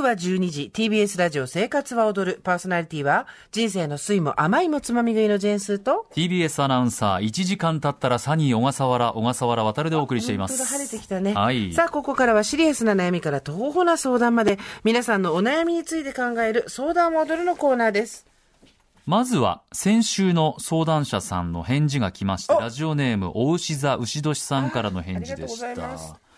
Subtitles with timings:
[0.00, 2.40] 刻は12時 TBS ラジオ生活は踊る。
[2.42, 10.64] パーソナリティは人生の酸いも甘いもつまみ食いのジェーンスーと TBS アナウンサー1時間経ったらサニー小笠原小笠原渡でお送りしています。
[10.64, 11.72] 晴れてきたね、はい。
[11.74, 18.26] さあここからはシリアスな悩みから東方な相談まで皆さんのお悩みについて考える相談は踊るのコーナーです。
[19.06, 22.60] まずは先週の相談者さんの返事が来ましてお。
[22.60, 26.29] ラジオネームお牛座牛年さんからの返事でしありがとうございたます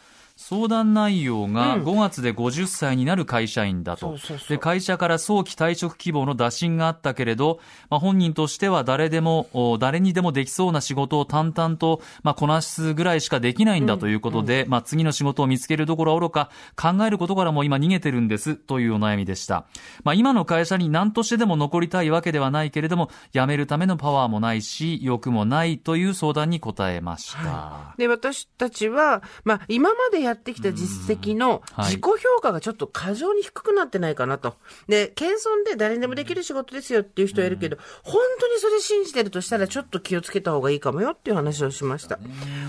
[0.43, 1.83] 相談内容がうん。
[1.85, 4.17] 5月で50歳になる会社員だと、
[4.49, 7.61] で会社から早期退職希望の打診があったけれど、
[7.91, 19.67] まあ、本人としては誰でもお誰にでもできそうな仕事を淡々と、まあ、こなすぐらいしかできないんだということで、まあ、次の仕事を見つけるどころはおろか考えることからも今逃げてるんですというお悩みでした、
[20.03, 31.87] まあ、今の会社に何としてでも残りたいわけではないけれども辞めるためのパワーもないし欲もないという相談に答えました、で私たちは、まあ、今までやってきた実績のはい。
[31.87, 34.57] 自己評価がちょっと過剰に低くなってないかなと。
[34.89, 42.19] で、謙遜で誰にでもできる仕事ですよっていう人はいるけど、本当にそれ信じてるとしたらちょっと気をつけた方がいいかもよっていう話をしました。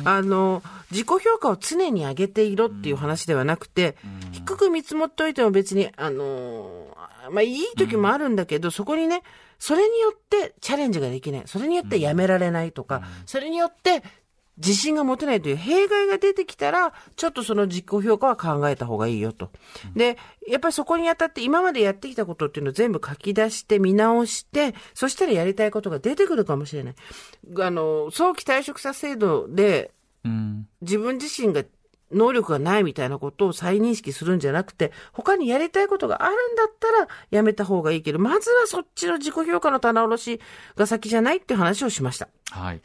[0.06, 3.96] あの、自己評価を常に上げていろっていう話ではなくて、
[4.32, 6.98] 低く見積もっておいても別に、あの、
[7.32, 9.24] まあいい時もあるんだけど、そこにね、
[9.60, 11.44] それによってチャレンジができない。
[11.46, 14.04] それによってやめられないとか、それによって
[14.58, 19.52] 自信が持てないという弊害が出てきたら、ちょっとその自己評価は考えた方がいいよと。
[19.96, 26.96] で、やっぱりそこにあたって今までやってきたことっていうのを全部書き出して見直して、そしたらやりたいことが出てくるかもしれない。
[27.60, 29.92] あの、早期退職者制度で
[30.24, 31.64] うん自分自身が
[32.12, 40.42] 能力がないみたいなことを再認識するんじゃなくて、他にやりたいことがあるんだったらやめた方がいいけど、まずはそっちの自己評価の棚卸し
[40.76, 42.30] が先じゃないっていう話をしました。
[42.52, 42.82] はい。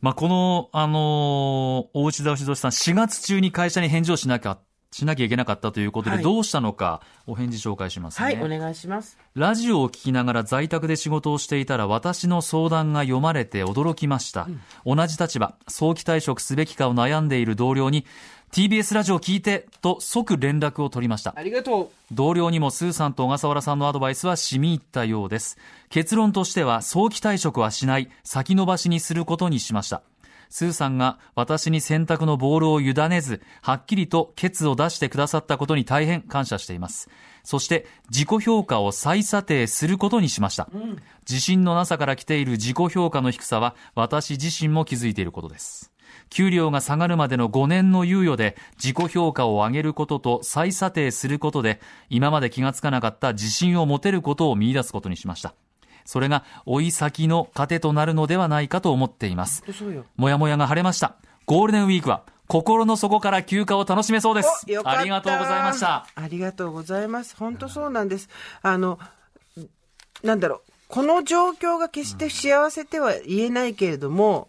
[0.00, 4.58] まあ、この、あのー大内田牛年さん、4月中に会社に返事をしなきゃ、
[4.92, 8.24] しなきゃいけなかったということで、はいどうしたのか、お返事紹介しますね。
[8.24, 9.18] はい、お願いします。
[9.34, 14.46] ラジオを聞きながら在宅で仕事をしていたら私の相談が読まれて驚きました。
[14.86, 18.06] 同じ立場、早期退職すべきかを悩んでいる同僚に、
[18.50, 21.34] TBS ラジオを聞いてと即連絡を取りました。
[21.36, 25.58] ありがと同僚にもスーさんと小笠原さんのアドバイスは染み入ったようです。
[25.90, 30.02] 結論としては早期退職はしない、先延ばしにすることにしました。
[30.50, 37.10] スーさんが私に選択のボールを委ねず、はっきりとケツを出してくださったことに大変感謝しています。
[37.44, 40.68] そして自己評価を再査定することにしました。
[41.28, 45.92] 自信のなさから来ている自己評価の低さは私自身も気づいていることです。
[46.30, 51.80] 給料が下がるまでの5年の猶予で自己評価を上げることと再査定することで
[52.10, 55.54] 今まで気がつかなかった自信を持てることを見出すことにしました。
[56.04, 59.62] それが追い先の糧となるのではないかと思っています。
[60.16, 61.16] もやもやが晴れました。
[61.44, 64.48] ゴールデンウィークは心の底から休暇を楽しめそうです。
[64.84, 66.06] ありがとうございました。
[66.14, 67.36] ありがとうございます。
[67.36, 68.30] 本当そうなんです。
[68.62, 68.98] あの、
[70.22, 70.72] なんだろう。
[70.88, 74.48] この状況が決して幸せとは言えないけれども、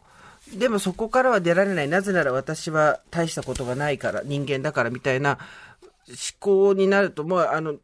[0.58, 1.88] でもそこからは出られない。
[1.88, 5.38] なぜなら私は大したことがないから、人間だからみたいな
[6.08, 7.76] 思考になると、もうあの、う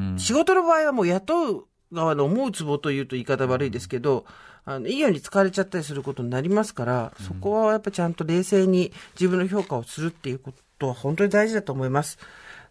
[0.00, 4.24] ん仕事の場合はもう雇う側の思うツボというと言い方悪いですけど、
[4.64, 12.18] あの、いいように使われちゃったりすることになりますから、そこはやっぱちゃんと冷静に自分の評価をするっていうことは本当に大事だと思います。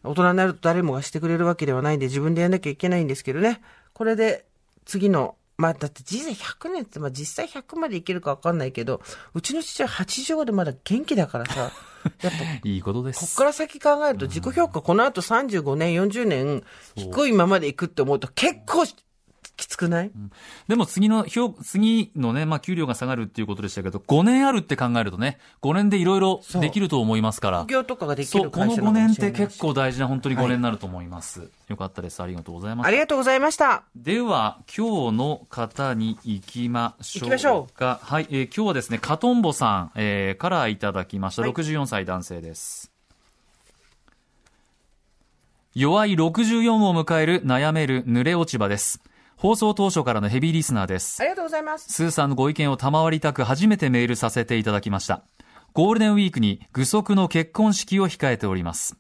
[0.04, 3.62] 大人になると誰もがしてくれるわけではないんで自分でやんなきゃいけないんですけどね。
[3.94, 4.46] これで
[4.86, 9.02] 次の、まあだって人生100年って、まあ実際100までいけるかわかんないけど、
[9.34, 11.72] うちの父は85でまだ元気だからさ、
[12.22, 13.36] やっぱいいことでこっす。
[13.36, 16.64] から先考えると自己評価この後35年、40年
[16.96, 18.86] 低いままでいくって思うと結構
[19.56, 20.12] きつくない？
[20.68, 27.70] でも次の評、次のね、まあ給料が下がるっていうことでしたけど、5年あるって考えるとね、5年でいろいろできると思いますから副。
[27.70, 31.50] 業とかができそう、この5る会社なのか年って結構大事な本当に5年になると思います。
[31.68, 32.22] よかったです。
[32.22, 32.92] ありがとうございますあ。
[32.92, 33.84] りがとうございました。
[33.96, 37.26] では、今日の方に行きましょうか。
[37.26, 41.44] 行きましょはい、えー今日はですね、カトンボさん、えーからいただきました。
[41.44, 42.92] はい64歳男性です。
[45.76, 49.02] 弱い64を迎える悩める濡れ落ち葉です。
[49.44, 51.26] 放送当初からのヘビーリスナーですあ。
[51.26, 51.92] りがとうございます。
[51.92, 55.26] スーさんのご意見を賜りたく初めてメールさせていただきました。
[55.74, 58.96] ゴールデンウィークに具足の結婚式を控えております。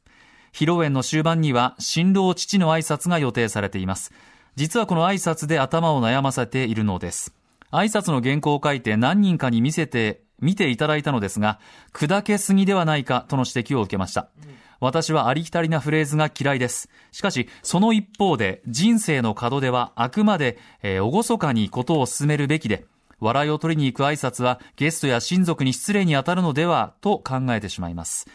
[0.51, 4.11] 披露宴の終盤には新郎父の挨拶が予定されています。
[4.57, 7.33] 実はこの挨拶で頭を悩ませているのです。
[7.71, 11.61] 挨拶の原稿を書いて何人かに見せて、見ていただいたのですが、
[11.93, 14.27] 砕けすぎではないかとの指摘を受けました。
[14.83, 16.89] 私はありきたりなフレーズが嫌いです。
[17.13, 22.85] しかし、その一方で、人生の門出はあくまで、えー、厳かにことを進めるべきで、
[23.21, 28.27] 笑いを取りに行く挨拶はゲストや親族に失礼に当たるのではと考えてしまいます。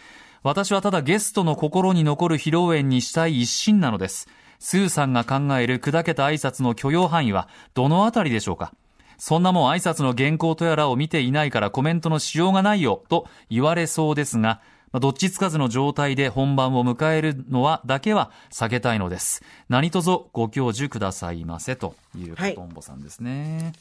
[0.43, 4.27] 私はただゲストの心に残る披露宴にしたい一心なのです。
[4.59, 8.73] スーさんが考える砕けた挨拶の許容範囲はどのあたりでしょうか
[9.19, 14.62] そんなもん挨拶の原稿とやらを見ていないからコメントのしようがないよと言われそうですが、
[14.93, 19.43] まあどっちつかずの状態で本番を迎えるのはだけは避けたいのです。
[19.69, 23.73] 何卒ご教授くださいませというはいコトンボさんですね。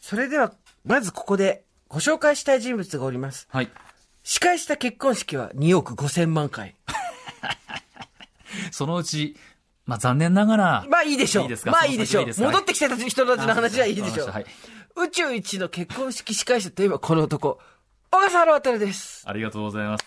[0.00, 0.52] それでは、
[0.84, 3.48] まずここでご紹介したい人物がおります。
[3.50, 3.70] はい。
[4.22, 6.74] 司会した結婚式は2億5千万回。
[8.70, 9.36] そのうち、
[9.86, 11.42] まあ残念ながら、まあいいでしょう。
[11.44, 11.70] いいですか？
[11.70, 12.24] まあいいでしょう。
[12.24, 14.28] いい戻ってきた人たちの話はいいでしょう。
[14.30, 14.46] はい
[14.96, 17.58] 宇宙一の結婚式司会者といえばこの男、
[18.12, 19.24] 小笠原渉です。
[19.26, 20.04] ありがとうございます。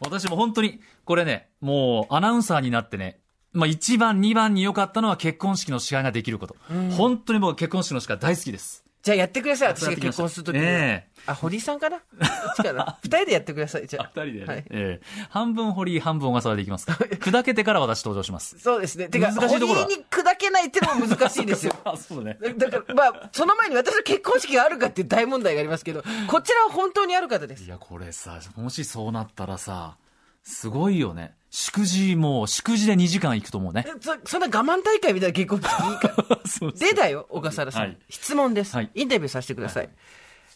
[0.00, 3.20] 私も本当に、これね、もうアナウンサーになってね、
[3.52, 6.56] まあ1番、2番に良かったのは結婚式の司会ができること。
[6.96, 8.85] 本当に僕結婚式の司会大好きです。
[9.06, 9.68] じゃあやってください。
[9.68, 10.64] 私が結婚するときに。
[10.64, 12.02] ええあ、堀井さんかな？
[13.04, 13.86] 二人でやってください。
[13.86, 14.10] じゃあ。
[14.12, 16.94] 二人で、ねはいええ半分堀井、半分小笠原でいきますか。
[16.94, 18.58] 砕けてから私登場します。
[18.58, 19.08] そうですね。
[19.08, 21.76] てか、難しいところは堀井に砕けないってのも難しいですよ。
[21.86, 22.36] あ、そうね。
[22.56, 27.68] だから、まあ、その前に私の結婚式があるかっていう大問題がありますけど、こちらは本当にある方ですい。
[27.68, 29.98] や、これさ、もしそうなったらさ、
[30.42, 31.36] すごいよね。
[31.58, 33.86] 祝辞もう、祝辞で2時間行くと思うね。
[34.02, 36.08] そそんな我慢大会みたいな結婚式いいか？
[36.28, 36.38] ら。
[36.46, 37.82] そうでだよ、小笠原さん。
[37.82, 39.88] はい質問です、はいインタビューさせてください。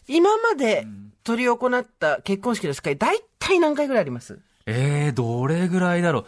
[0.07, 0.85] 今まで
[1.25, 4.37] 執り行った結婚式の司会、大体何回ぐらいあります？
[4.67, 6.25] えー、どれぐらいだろう？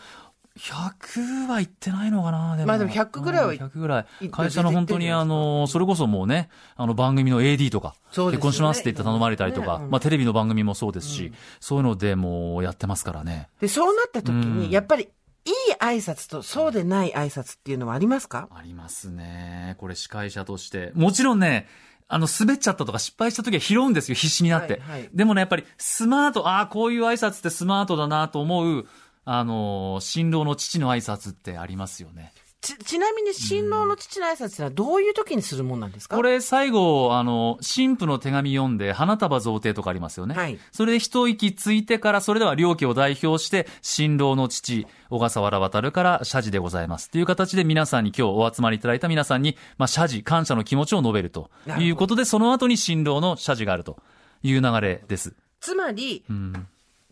[0.58, 4.30] 100は行ってないのかなでもまあでも100ぐらいはうん100ぐらい。
[4.30, 13.50] 会社の本当にあの、それこそもうね、あの番組の AD とか、そうですよね結婚しますって言って頼まれたりとか、ねうんまあテレビの番組もそうですし、そういうのでもうやってますからね。
[13.62, 15.10] で、そうなった時うんに、やっぱり、
[15.46, 18.48] いい挨拶とそうでない挨拶っていうのはありますか？
[18.56, 19.76] ありますね。
[19.80, 20.92] これ司会者として。
[20.94, 21.68] もちろんね、
[22.08, 24.74] あの、滑っちゃったとか失敗した時は拾うんですよ、必死になって。
[24.74, 28.88] はいはいでもね、やっぱりスマート、ああ、こういう挨拶ってスマートだなと思う、
[29.25, 32.34] あの、新郎の父の挨拶ってありますよね。
[32.60, 36.16] ち、ちなみに新郎の父の挨拶ってのはどういう時にするもんなんですか？
[36.16, 40.34] これ最後、あの、神父の手紙読んで花束贈呈とかありますよね。
[40.34, 47.10] はいそれで一息ついてから、それでは両家を代表して、新郎の父、小笠原渉から謝辞でございます。
[47.10, 54.02] という形で皆さんに今日お集まりいただいた皆さんに、まあ、謝辞、感謝の気持ちを述べるということで、その後に新郎の謝辞があると
[54.42, 55.36] いう流れです。
[55.60, 56.68] つまり、うん。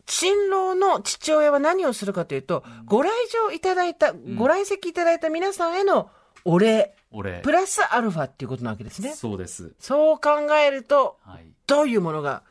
[0.08, 3.10] 新郎の父親は何をするかというと、ご来
[3.48, 6.10] 場いただいた、ご来席いただいた皆さんへの
[6.44, 9.14] お礼、俺プ、ラスアルファっていうことなわけですね。
[9.14, 9.74] そうです。
[9.80, 11.46] そう考えると、はい。
[11.68, 12.44] どういうものが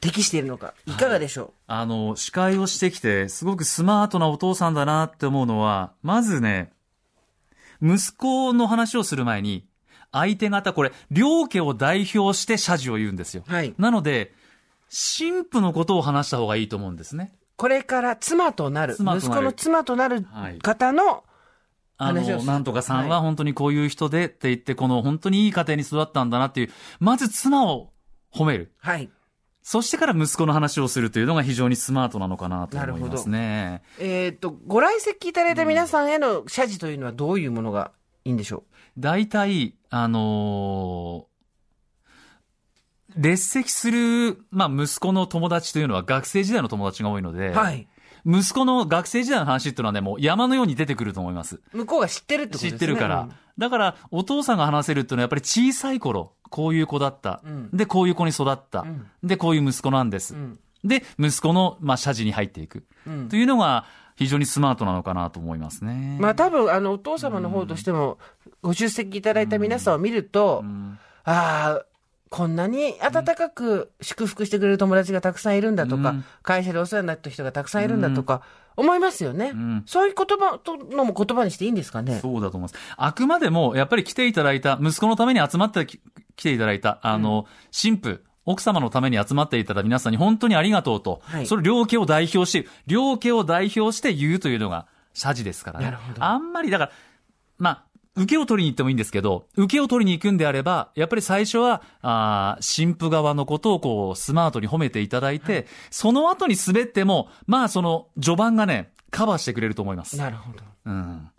[0.00, 6.72] 適しているのか、いかがでしょあの、司会をしてきて、すごくスマートなお父さんだなって思うのは、まずね、
[7.82, 9.66] 息子の話をする前に、
[10.12, 13.44] 相手方、これ、両家を代表して謝辞を言うんですよ。
[13.46, 13.74] うはい。
[13.78, 14.34] なので、
[14.90, 17.32] 神父のことを話した方がいいと思うんですね。
[17.56, 21.24] これから妻となる、なる息子の妻となるはい方の、
[21.96, 27.92] あの、話をするなんとかさんはは本当にこういう人でって言って、この本当にいい家庭に育ったんだなっていう、まず妻を
[28.34, 28.72] 褒める。
[28.78, 29.10] はい。
[29.62, 33.82] そしてから息子の話をするというのが非常にスマートなのかなと思いますね。
[33.98, 37.92] えっ、と、ご来席いただいた皆さんへの謝辞というのはどういうものが
[38.24, 38.64] いいんでしょ
[38.98, 41.29] 大体、あのー
[43.16, 47.88] 列席する、まあ、息子の友達というのは学生時代の友達が多いので、うはい。
[48.26, 51.60] 息子の学生時代の話っていうのはね、もう山のように出てくると思います。
[51.72, 52.72] 向こうが知ってるってことですね。
[52.72, 53.28] 知ってるから。
[53.56, 57.40] だから、お父さんが話せるっていうのはやっぱり小さい頃、こういう子だった。
[57.44, 58.82] うんで、こういう子に育った。
[58.82, 60.34] んで、こういう息子なんです。
[60.34, 60.58] うん。
[60.84, 62.84] で、息子の、まあ、謝辞に入っていく。
[63.06, 66.18] うんというのが、非常にスマートなのかなと思いますね。
[66.20, 68.18] まあ多分、あの、お父様の方としても、
[68.60, 71.84] ご出席いただいた皆さんを見ると、うんああ、
[72.30, 78.42] こんなに温かく祝福してくれる友達がたくさんいるんだとか、うん会社でお世話になった人がたくさんいるんだとか、
[78.76, 79.50] 思いますよね。
[79.50, 82.20] んそういう言葉とのも言葉にしていいんですかね？
[82.20, 82.74] そうだと思います。
[82.96, 86.00] あくまでも、やっぱり来ていただいた、息子のために集まってき
[86.36, 87.46] 来ていただいた、あの、
[87.78, 95.86] 神父、奥様のために集まっていただいた皆さんに本当にありがとうと、はいそれ両家を代表して、両家を代表して言うというのが謝辞ですからね。
[95.86, 96.92] なるほどあんまり、だから、
[97.58, 97.84] まあ、
[98.20, 110.16] 受けを取りに行ってもいいんですけど、受けを取りに行くんであれば、やっぱり最初は、あー神父側のことをこう、スマートに褒めていただいて、その後に滑っても、まあその、序盤がね、カバーしてくれると思います。
[110.16, 110.58] なるほど。
[110.84, 111.30] うん。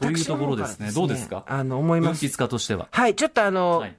[0.00, 1.44] というところですねどうですか？
[1.48, 2.20] あの、思います。
[2.20, 2.88] 文筆家としては。
[2.90, 3.96] はい、ちょっとあの、はい。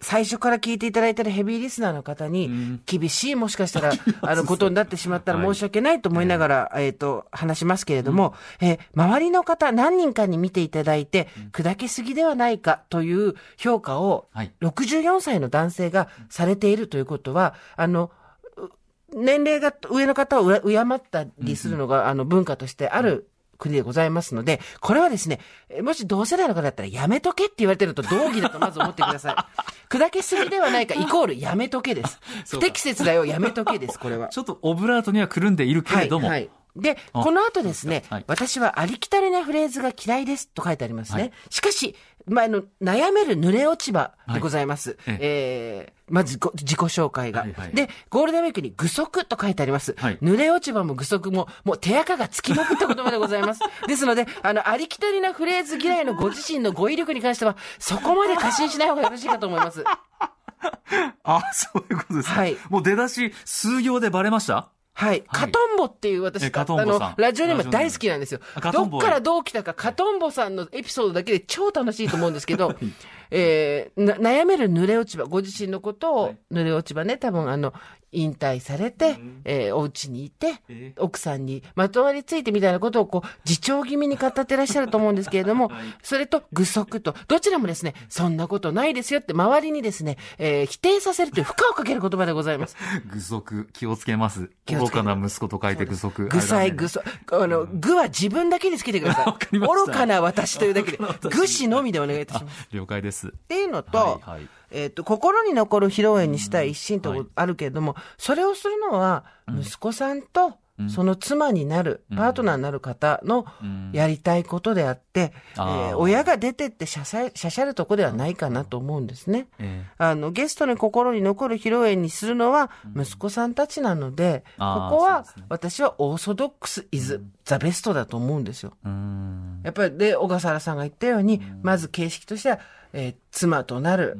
[0.00, 2.82] 最初から聞いていただいてるヘビーリスナーの方に、ん。
[2.84, 14.52] 厳しいもしかしたら、 あの、ことになってしまったらはい申し訳ないと思いながら、えっ、と、話しますけれども、えー周りの方何人かに見ていただいて、砕けすぎではないかという評価を、はい。
[14.60, 18.10] 64歳の男性がされているということは、あの、
[18.56, 18.70] う
[19.14, 20.60] 年齢が上の方を敬
[20.94, 29.34] ったりするのが、あの、文化としてある国でございますので、これはですね、えもし同世代の方だったらやめとけって言われてるのと同義だとまず思ってください。
[29.88, 32.20] 砕けすぎではないか、イコールやめとけです。
[32.48, 34.28] 不適切だよ、やめとけです、これは。
[34.30, 36.28] ちょっとオブラートにはくるんでいるけれども。
[36.28, 41.22] はいはいで、あこの後ですね、はい私はありきたりなフレーズが嫌いですと書いてありますね。
[41.22, 41.96] はいしかし、
[42.26, 44.98] まあ、あの、悩める濡れ落ち葉でございます。
[45.06, 49.94] はいえーまずご自己紹介が、はいはいで、ゴールデンウィークに具足と書いてあります。
[49.98, 53.60] はい濡れ落ち葉も具足も、もう手垢がつきまくった言葉でございます。
[53.88, 59.82] ですので、あの、ありきたりなフレーズ嫌いのご自身の語彙力に関しては、そこまで過信しない方がよろしいかと思います。
[61.24, 62.40] あ、そういうことですか。
[62.40, 64.68] はいもう出だし、数行でバレました？
[64.98, 65.22] はい。
[65.30, 68.40] カトンボっていう私あの、ラジオネーム大好きなんですよ。
[68.72, 72.74] どっからどう来たか、カトンボさんのエピソードだけで超楽しいと思うんですけど、
[73.30, 76.36] えーな悩める濡れ落ち葉、ご自身のことを、はい。
[76.50, 77.74] 濡れ落ち葉ね、多分あの、
[78.16, 85.70] 引退されて、んえーお家にいて、え奥さんにまとわりついてみたいなことをこう、自重気味に語ってらっしゃると思うんですけれども、
[86.02, 92.76] それと具足と、どちらもですね、そんなことないですよって周りにですね、えー否定させるという負荷をかける言葉でございます。
[93.12, 94.50] 具足、気をつけます。
[94.66, 96.26] 愚かな息子と書いて具足。
[96.26, 96.96] 具才、具足。
[96.96, 97.00] 足。
[97.32, 99.56] あの、具は自分だけにつけてください。
[99.58, 100.98] 愚かな私というだけで、
[101.30, 102.68] 具詞のみでお願いいたします。
[102.72, 103.28] 了解です。
[103.28, 107.26] っていうのと、はいはいえっ、と、心に残る披露宴にしたい一心とはい。
[107.34, 110.58] あるけれども、それをするのは、息子さんと、
[110.90, 113.90] その妻になる、パートナーになる方のうん。
[113.94, 115.88] やりたいことであって、あー。
[115.90, 119.46] えー親が出てってしゃさしゃしゃるとこではないかなと思うんですね。
[119.58, 128.74] えあの、ゲストに心に残る披露宴にするのは息子さんたちなので、あーここは私はオーソドックスイズザベストだと思うんですよ。
[128.84, 129.60] えうん。
[129.64, 132.58] やっぱり、で、小笠原さんが言ったように、まず形式としては、
[132.92, 134.18] えー妻となる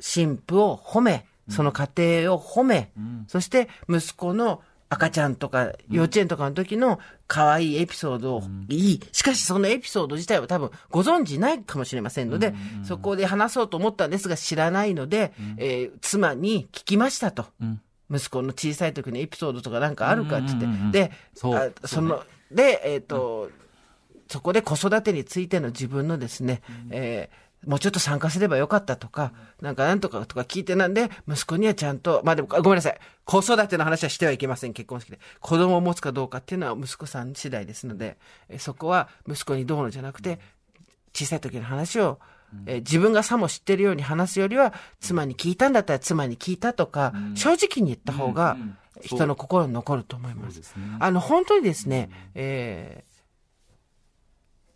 [0.00, 1.88] 新婦を褒め、その家
[2.22, 2.90] 庭を褒め、
[3.28, 9.00] そして息子の赤ちゃんとか幼稚園とかの時の可愛いエピソードをいい。
[9.12, 17.46] しかしそのエピソード自体は多分ご存知ないかもしれませんので、そこで話そうと思ったんですが知らないので、えー妻に聞きましたと。
[17.60, 17.80] うん。
[18.08, 20.92] 息子の小さい時のエピソードとかなんかあるかって言って、うんうんうんうん。
[20.92, 22.22] で、そその、
[22.52, 23.50] で、えっ、と、
[24.28, 32.98] そこで子育てについての自分のですね、えーもうちょっと参加すればよかったとか、なんかなんとかとか聞いてなんで、息子にはちゃんと、まあでも、ごめんなさい。
[33.24, 35.18] 子育ての話はしてはいけません、結婚式で。
[35.40, 40.38] 子供を持つかどうかっていうのは息子さん次第ですので、えーそこは息子にどうのじゃなくて、
[41.12, 42.20] 小さい時の話を、
[42.66, 48.56] えー自分がさも知ってるように話すよりは、妻に聞いたんだったら妻に聞いたとか、正直に言った方が
[49.02, 50.60] 人の心に残ると思います。
[51.00, 53.16] あの、本当にですね、えー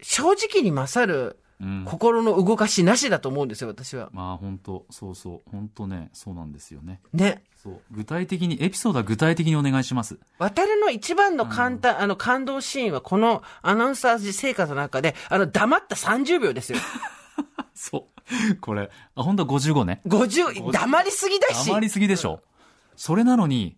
[0.03, 1.85] 正直に勝るうん。
[1.85, 4.11] 心の動かしなしだと思うんですよ、私は。
[4.13, 5.51] まあ本当そうそう。
[5.51, 7.01] 本当ね、そうなんですよね。
[7.13, 7.43] ね。
[7.63, 7.81] そう。
[7.91, 10.19] 具体的に、エピソードは具体的にお願いします。
[10.39, 16.79] 渡るの一番の簡単、あの、感動シーンは、このアナウンサー生活の中で、あの、黙った30秒ですよ。
[17.75, 18.09] そ
[18.53, 18.57] う。
[18.57, 20.01] これ、あ、本当55ね。
[20.07, 21.67] 50、黙りすぎだし。
[21.67, 22.41] 黙りすぎでしょ。
[22.97, 23.77] それなのに、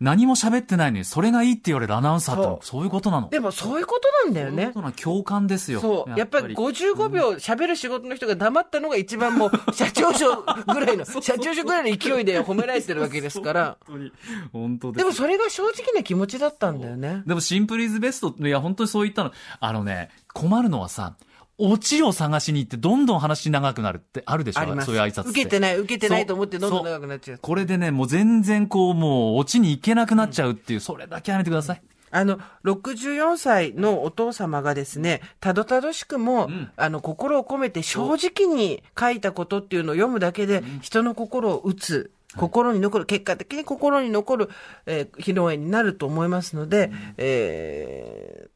[0.00, 3.28] 何も喋ってないのに、それがいいって言われるアナウンサーってそそういうことなの？
[3.28, 4.80] でも、そういうことなんだよねそういうこ。
[4.80, 5.80] とな共感ですよ。
[5.80, 6.18] そう。
[6.18, 13.76] やっぱり55秒喋る仕事の人が黙ったのが一番もう、社長賞ぐらいの、 社長賞ぐらいの勢いで褒められてるわけですから。
[13.86, 14.12] 本当に、
[14.52, 14.98] 本当です。
[14.98, 17.22] でもそれが正直な気持ちだったんだよね。
[17.26, 19.32] でもシンプルイズベスト、いや、本当にそう言ったの。
[19.60, 21.14] あのね、困るのはさ、
[21.58, 24.80] オチを探しに行ってどんどん話長くなるってあるでしょ？
[24.82, 25.30] そういう挨拶って。
[25.30, 27.38] 受けてない、受けてないと思ってどんどん長くなっちゃう。
[27.40, 31.82] これでね、もう全然こう、もう、オチに行けなくなっちゃうっていう、それだけやめてください。
[32.10, 42.10] あの、64歳のお父様がですね、たどたどしくも、んあの、心を込めて正直に書いたことっていうのを読むだけで、人の心を打つ。
[42.36, 44.48] 心に残る、結果的に心に残る、
[44.86, 48.48] えー披露宴になると思いますので、えー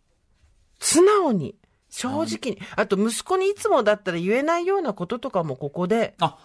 [0.81, 1.57] 素直に、
[1.99, 6.38] 正直に、あと息子にいつもだったら言えないようなこととかもここであ、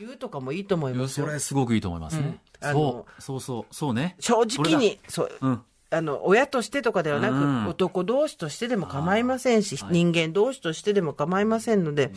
[0.00, 1.26] 言うとかもいいと思いますよ。
[1.26, 2.22] それすごくいいと思いますね。
[2.22, 4.16] うんそう、そうそう、そうね。
[4.18, 5.62] 正直に、そう、うん。
[5.90, 12.12] あの、親としてとかではなく、うん男同士としてでも構いませんし、人間同士としてでも構いませんので、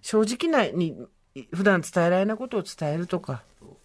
[0.00, 0.96] 正直なに、
[1.52, 3.42] 普段伝えられないことを伝えるとか。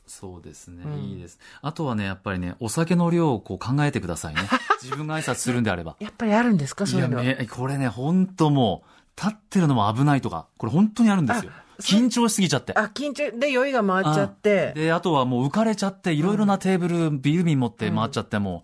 [0.09, 1.39] そうですね、いいです。
[1.61, 4.41] あとはね、やっぱりね、お酒の量をこう考えてくださいね。
[4.81, 5.95] 自分が挨拶するんであれば。
[5.99, 7.23] やっぱりあるんですかいや、そういうのは。
[7.23, 11.51] め、これね、本当もう、立ってるのも危ないとか、これ本当にあるんですよ。
[11.79, 12.73] 緊張しすぎちゃって。
[12.73, 14.73] あ、緊張で酔いが回っちゃって。
[14.75, 18.63] で、あとはもう浮かれちゃって、いろいろなテーブル、ビール瓶持って回っちゃっても、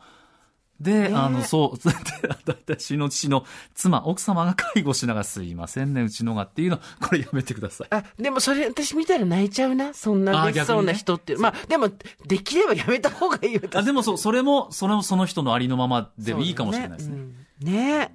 [0.79, 7.88] で、あの、そう、 で私の父の妻、奥様が介護しながら、すいませんね、うちのがっていうの、これやめてください。
[7.91, 9.94] あ、でもそれ私見たら泣いちゃうな。
[9.94, 11.39] そんなあ嬉しそうな人っていう。
[11.39, 11.89] まあ、でも、
[12.25, 13.62] できればやめた方がいいよ。
[13.74, 17.17] あでもそう、それも、それもその人のありのままでもいいかもしれないですね。
[17.17, 18.12] うんね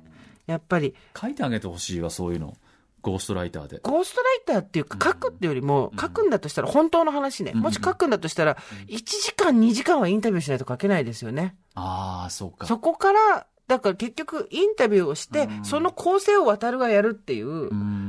[0.46, 0.52] え。
[0.52, 0.94] やっぱり。
[1.18, 2.56] 書いてあげてほしいわ、そういうの。
[3.02, 3.80] ゴーストライターで。
[3.82, 7.52] ゴーストライターっていうか、書くってよりも、書くんだとしたら、本当の話ね。
[7.52, 8.56] もし書くんだとしたら、
[8.88, 11.56] 1時間、2時間はインタビューしないと書けないですよね。
[11.74, 12.66] ああ、そうか。
[12.66, 17.68] そこから、だから結局、インタビューをして、その構成を渡るがやるっていう、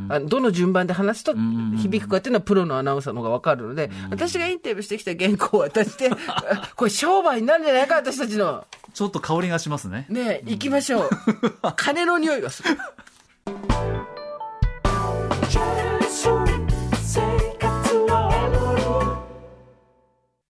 [0.10, 8.66] あのどの順番で話すと響くかっていうのはプロのアナウンサーの方がわかるので、私がインタビューしてきた原稿を渡して、あ これ商売になるんじゃないか、私たちの。
[8.96, 10.08] ちょっと香りがしますね。
[10.10, 11.10] ねえ、行きましょう。
[11.78, 12.76] 金の匂いがする。